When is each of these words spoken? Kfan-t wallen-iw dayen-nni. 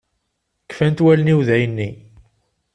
Kfan-t 0.69 1.03
wallen-iw 1.03 1.39
dayen-nni. 1.47 1.89